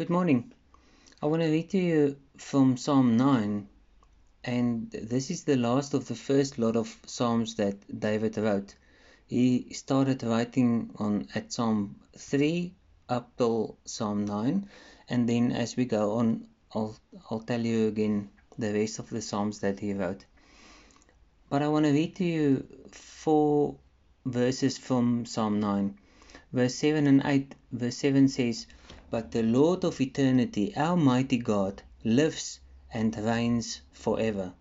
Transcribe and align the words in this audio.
Good 0.00 0.08
morning. 0.08 0.54
I 1.22 1.26
want 1.26 1.42
to 1.42 1.50
read 1.50 1.68
to 1.72 1.78
you 1.78 2.16
from 2.38 2.78
Psalm 2.78 3.18
9, 3.18 3.68
and 4.44 4.90
this 4.90 5.30
is 5.30 5.44
the 5.44 5.58
last 5.58 5.92
of 5.92 6.08
the 6.08 6.14
first 6.14 6.58
lot 6.58 6.74
of 6.74 6.98
Psalms 7.04 7.56
that 7.56 7.76
David 8.00 8.38
wrote. 8.38 8.74
He 9.26 9.74
started 9.74 10.22
writing 10.22 10.92
on 10.96 11.28
at 11.34 11.52
Psalm 11.52 11.96
3 12.16 12.72
up 13.10 13.36
till 13.36 13.76
Psalm 13.84 14.24
9, 14.24 14.70
and 15.10 15.28
then 15.28 15.52
as 15.52 15.76
we 15.76 15.84
go 15.84 16.12
on, 16.14 16.46
I'll, 16.74 16.96
I'll 17.30 17.40
tell 17.40 17.60
you 17.60 17.88
again 17.88 18.30
the 18.56 18.72
rest 18.72 19.00
of 19.00 19.10
the 19.10 19.20
Psalms 19.20 19.58
that 19.58 19.80
he 19.80 19.92
wrote. 19.92 20.24
But 21.50 21.60
I 21.60 21.68
want 21.68 21.84
to 21.84 21.92
read 21.92 22.16
to 22.16 22.24
you 22.24 22.66
four 22.90 23.76
verses 24.24 24.78
from 24.78 25.26
Psalm 25.26 25.60
9. 25.60 25.94
Verse 26.54 26.74
7 26.76 27.06
and 27.06 27.20
8, 27.22 27.54
verse 27.70 27.98
7 27.98 28.28
says, 28.28 28.66
But 29.10 29.32
the 29.32 29.42
Lord 29.42 29.84
of 29.84 30.00
eternity, 30.00 30.72
our 30.76 30.96
mighty 30.96 31.38
God, 31.38 31.82
lives 32.04 32.60
and 32.94 33.16
reigns 33.18 33.80
forever. 33.90 34.54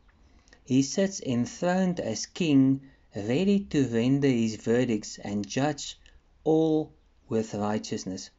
He 0.65 0.81
sits 0.81 1.21
enthroned 1.21 1.99
as 1.99 2.25
king, 2.25 2.81
ready 3.15 3.59
to 3.65 3.87
render 3.87 4.27
his 4.27 4.55
verdicts 4.55 5.19
and 5.19 5.47
judge 5.47 5.99
all 6.43 6.91
with 7.27 7.53
righteousness. 7.53 8.31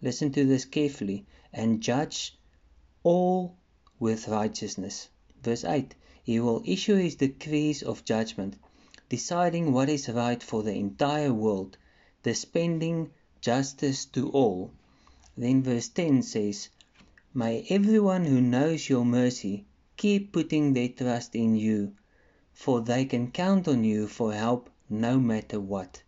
Listen 0.00 0.30
to 0.32 0.44
this 0.44 0.64
carefully 0.64 1.26
and 1.52 1.80
judge 1.80 2.38
all 3.02 3.56
with 3.98 4.28
righteousness. 4.28 5.08
Verse 5.42 5.64
8 5.64 5.96
He 6.22 6.38
will 6.38 6.62
issue 6.64 6.94
his 6.94 7.16
decrees 7.16 7.82
of 7.82 8.04
judgment, 8.04 8.56
deciding 9.08 9.72
what 9.72 9.88
is 9.88 10.08
right 10.08 10.40
for 10.40 10.62
the 10.62 10.74
entire 10.74 11.32
world, 11.32 11.76
dispensing 12.22 13.10
justice 13.40 14.04
to 14.04 14.30
all. 14.30 14.70
Then 15.42 15.62
verse 15.62 15.88
10 15.88 16.22
says, 16.22 16.68
May 17.32 17.64
everyone 17.70 18.26
who 18.26 18.42
knows 18.42 18.90
your 18.90 19.06
mercy 19.06 19.64
keep 19.96 20.32
putting 20.32 20.74
their 20.74 20.90
trust 20.90 21.34
in 21.34 21.56
you, 21.56 21.94
for 22.52 22.82
they 22.82 23.06
can 23.06 23.30
count 23.30 23.66
on 23.66 23.82
you 23.82 24.06
for 24.06 24.34
help 24.34 24.68
no 24.90 25.18
matter 25.18 25.58
what. 25.58 26.02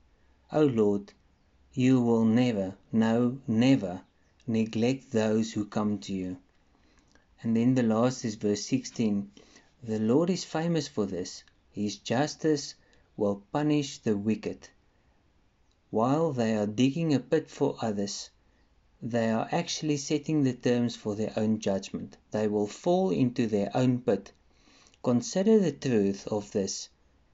O 0.52 0.66
Lord, 0.66 1.14
you 1.72 1.98
will 2.02 2.26
never, 2.26 2.76
no, 2.92 3.38
never 3.48 4.02
neglect 4.46 5.12
those 5.12 5.54
who 5.54 5.64
come 5.64 5.98
to 6.00 6.12
you. 6.12 6.36
And 7.40 7.56
then 7.56 7.74
the 7.74 7.82
last 7.82 8.26
is 8.26 8.34
verse 8.34 8.66
16. 8.66 9.30
The 9.82 9.98
Lord 9.98 10.28
is 10.28 10.44
famous 10.44 10.88
for 10.88 11.06
this. 11.06 11.42
His 11.70 11.96
justice 11.96 12.74
will 13.16 13.42
punish 13.50 13.96
the 13.96 14.14
wicked. 14.14 14.68
While 15.88 16.32
they 16.32 16.54
are 16.54 16.66
digging 16.66 17.14
a 17.14 17.18
pit 17.18 17.48
for 17.50 17.76
others, 17.80 18.28
they 19.02 19.30
are 19.30 19.48
actually 19.50 19.96
setting 19.96 20.44
the 20.44 20.52
terms 20.52 20.94
for 20.94 21.16
their 21.16 21.32
own 21.36 21.58
judgment. 21.58 22.16
They 22.30 22.46
will 22.46 22.68
fall 22.68 23.10
into 23.10 23.48
their 23.48 23.70
own 23.74 24.00
pit. 24.00 24.30
Consider 25.02 25.58
the 25.58 25.72
truth 25.72 26.28
of 26.28 26.52
this 26.52 26.88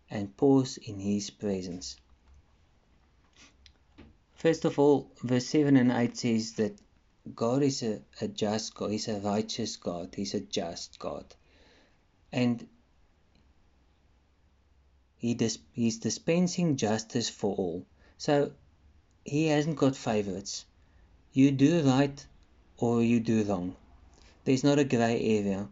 and 0.08 0.34
pause 0.36 0.78
in 0.78 0.98
His 0.98 1.28
presence. 1.28 1.96
First 4.34 4.64
of 4.64 4.78
all, 4.78 5.10
verse 5.22 5.46
7 5.46 5.76
and 5.76 5.92
8 5.92 6.16
says 6.16 6.52
that 6.54 6.78
God 7.34 7.62
is 7.62 7.82
a, 7.82 8.00
a 8.22 8.28
just 8.28 8.74
God, 8.74 8.92
He's 8.92 9.08
a 9.08 9.20
righteous 9.20 9.76
God, 9.76 10.14
He's 10.14 10.32
a 10.32 10.40
just 10.40 10.98
God. 10.98 11.34
And 12.32 12.66
he 15.18 15.34
dis- 15.34 15.58
He's 15.72 15.98
dispensing 15.98 16.76
justice 16.76 17.28
for 17.28 17.54
all. 17.56 17.86
So 18.16 18.52
He 19.24 19.48
hasn't 19.48 19.76
got 19.76 19.96
favorites. 19.96 20.64
You 21.38 21.52
do 21.52 21.82
right 21.82 22.26
or 22.78 23.00
you 23.00 23.20
do 23.20 23.44
wrong. 23.44 23.76
There's 24.44 24.64
not 24.64 24.80
a 24.80 24.84
grey 24.84 25.20
area. 25.38 25.68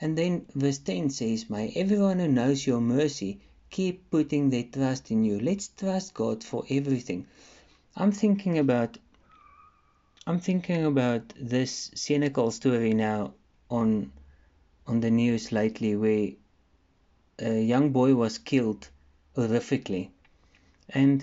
And 0.00 0.16
then 0.16 0.46
verse 0.54 0.78
10 0.78 1.10
says, 1.10 1.50
May 1.50 1.70
everyone 1.76 2.18
who 2.18 2.28
knows 2.28 2.66
your 2.66 2.80
mercy 2.80 3.40
keep 3.68 4.10
putting 4.10 4.48
their 4.48 4.62
trust 4.62 5.10
in 5.10 5.22
you. 5.22 5.38
Let's 5.38 5.68
trust 5.68 6.14
God 6.14 6.42
for 6.42 6.64
everything. 6.70 7.26
I'm 7.94 8.10
thinking 8.10 8.56
about 8.56 8.96
I'm 10.26 10.40
thinking 10.40 10.86
about 10.86 11.34
this 11.38 11.90
cynical 11.94 12.50
story 12.50 12.94
now 12.94 13.34
on 13.70 14.12
on 14.86 15.00
the 15.00 15.10
news 15.10 15.52
lately 15.52 15.94
where 15.94 16.30
a 17.38 17.60
young 17.60 17.90
boy 17.90 18.14
was 18.14 18.38
killed 18.38 18.88
horrifically 19.36 20.08
and 20.88 21.22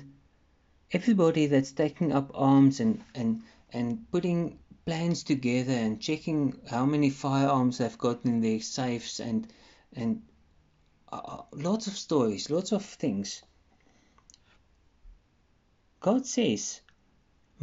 everybody 0.91 1.47
that's 1.47 1.71
taking 1.71 2.11
up 2.11 2.29
arms 2.35 2.79
and 2.79 3.03
and 3.15 3.41
and 3.73 4.09
putting 4.11 4.59
plans 4.85 5.23
together 5.23 5.73
and 5.73 6.01
checking 6.01 6.59
how 6.69 6.85
many 6.85 7.09
firearms 7.09 7.77
they've 7.77 7.97
got 7.97 8.23
in 8.25 8.39
their 8.41 8.59
safes 8.59 9.19
and 9.19 9.47
and 9.95 10.21
uh, 11.11 11.41
lots 11.51 11.87
of 11.87 11.97
stories 11.97 12.49
lots 12.49 12.71
of 12.71 12.85
things 12.85 13.43
god 15.99 16.25
says 16.25 16.81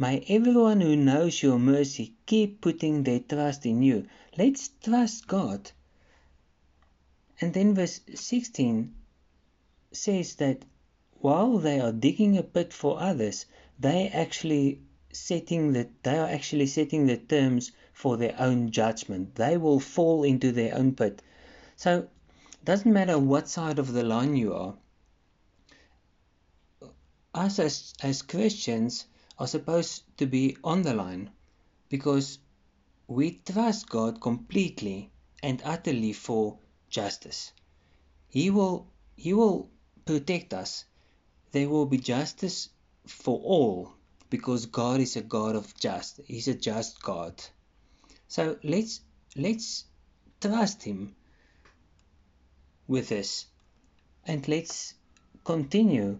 May 0.01 0.25
everyone 0.29 0.81
who 0.81 0.95
knows 0.95 1.43
your 1.43 1.59
mercy 1.59 2.15
keep 2.25 2.59
putting 2.59 3.03
their 3.03 3.19
trust 3.19 3.67
in 3.67 3.83
you. 3.83 4.07
Let's 4.35 4.69
trust 4.83 5.27
God. 5.27 5.71
And 7.39 7.53
then 7.53 7.75
verse 7.75 8.01
16 8.15 8.95
says 9.91 10.35
that 10.37 10.65
while 11.19 11.59
they 11.59 11.79
are 11.79 11.91
digging 11.91 12.35
a 12.35 12.41
pit 12.41 12.73
for 12.73 12.99
others, 12.99 13.45
they 13.77 14.07
actually 14.07 14.81
setting 15.13 15.73
the 15.73 15.89
they 16.03 16.17
are 16.17 16.27
actually 16.27 16.67
setting 16.67 17.05
the 17.05 17.17
terms 17.17 17.71
for 17.93 18.17
their 18.17 18.35
own 18.39 18.71
judgment. 18.71 19.35
They 19.35 19.57
will 19.57 19.79
fall 19.79 20.23
into 20.23 20.51
their 20.51 20.75
own 20.75 20.95
pit. 20.95 21.21
So 21.75 22.07
doesn't 22.63 22.91
matter 22.91 23.17
what 23.17 23.49
side 23.49 23.79
of 23.79 23.93
the 23.93 24.03
line 24.03 24.35
you 24.35 24.53
are. 24.53 24.75
Us 27.33 27.59
as, 27.59 27.93
as 28.01 28.21
Christians, 28.21 29.05
are 29.37 29.47
supposed 29.47 30.03
to 30.17 30.25
be 30.25 30.57
on 30.63 30.83
the 30.83 30.93
line 30.93 31.31
because 31.89 32.39
we 33.07 33.41
trust 33.45 33.89
God 33.89 34.21
completely 34.21 35.11
and 35.41 35.61
utterly 35.65 36.13
for 36.13 36.59
justice. 36.89 37.51
He 38.27 38.49
will 38.49 38.87
he 39.15 39.33
will 39.33 39.69
protect 40.05 40.53
us. 40.53 40.85
There 41.51 41.69
will 41.69 41.85
be 41.85 41.97
justice 41.97 42.69
for 43.05 43.39
all 43.39 43.93
because 44.31 44.65
God 44.65 44.99
is 44.99 45.15
a 45.15 45.21
God 45.21 45.55
of 45.55 45.77
just. 45.77 46.19
He's 46.25 46.47
a 46.47 46.55
just 46.55 47.03
God. 47.03 47.35
So 48.27 48.57
let's 48.63 49.01
let's 49.35 49.85
trust 50.39 50.81
him 50.81 51.15
with 52.87 53.09
this 53.09 53.45
and 54.25 54.47
let's 54.47 54.95
continue 55.43 56.19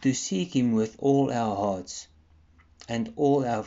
to 0.00 0.12
seek 0.12 0.56
him 0.56 0.72
with 0.72 0.96
all 0.98 1.30
our 1.30 1.54
hearts 1.54 2.08
and 2.88 3.12
all 3.14 3.44
our 3.44 3.64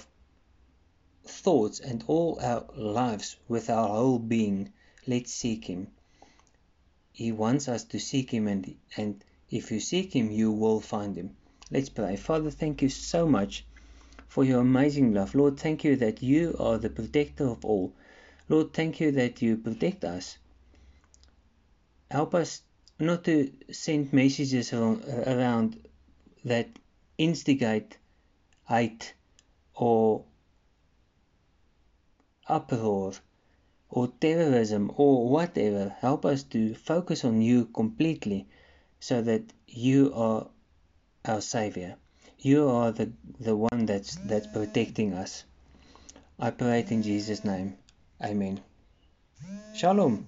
thoughts 1.26 1.80
and 1.80 2.04
all 2.08 2.40
our 2.42 2.66
lives 2.76 3.38
with 3.48 3.70
our 3.70 3.88
whole 3.88 4.20
being. 4.20 4.74
Let's 5.08 5.34
seek 5.34 5.66
Him. 5.66 5.88
He 7.12 7.32
wants 7.32 7.68
us 7.68 7.86
to 7.86 8.00
seek 8.00 8.32
Him, 8.32 8.48
and, 8.48 8.76
and 8.98 9.24
if 9.50 9.72
you 9.72 9.80
seek 9.80 10.14
Him, 10.14 10.32
you 10.32 10.52
will 10.52 10.82
find 10.82 11.16
Him. 11.16 11.36
Let's 11.72 11.90
pray. 11.90 12.16
Father, 12.18 12.52
thank 12.52 12.82
you 12.82 12.90
so 12.90 13.28
much 13.28 13.66
for 14.34 14.44
your 14.44 14.62
amazing 14.62 15.14
love. 15.14 15.36
Lord, 15.36 15.60
thank 15.60 15.84
you 15.84 15.96
that 15.98 16.24
you 16.24 16.56
are 16.60 16.80
the 16.80 16.90
protector 16.90 17.48
of 17.48 17.64
all. 17.64 17.94
Lord, 18.50 18.74
thank 18.74 19.00
you 19.00 19.12
that 19.12 19.44
you 19.44 19.58
protect 19.58 20.04
us. 20.04 20.40
Help 22.10 22.34
us 22.34 22.64
not 22.98 23.26
to 23.26 23.52
send 23.72 24.12
messages 24.12 24.74
around 24.74 25.88
that 26.46 26.68
instigate 27.20 28.00
hate 28.68 29.14
or 29.76 30.26
uproar 32.48 33.14
or 33.90 34.08
terrorism 34.20 34.92
or 34.98 35.30
whatever. 35.30 35.96
Help 36.00 36.26
us 36.26 36.42
to 36.42 36.74
focus 36.74 37.24
on 37.24 37.40
you 37.44 37.66
completely 37.66 38.48
so 39.00 39.22
that 39.22 39.44
you 39.68 40.12
are 40.16 40.48
our 41.24 41.42
Savior. 41.42 41.98
You 42.40 42.70
are 42.70 42.92
the, 42.92 43.12
the 43.40 43.56
one 43.56 43.86
that's, 43.86 44.16
that's 44.16 44.48
protecting 44.48 45.14
us. 45.14 45.44
I 46.40 46.52
pray 46.52 46.80
it 46.80 46.92
in 46.92 47.04
Jesus' 47.04 47.46
name. 47.46 47.78
Amen. 48.22 48.62
Shalom. 49.76 50.28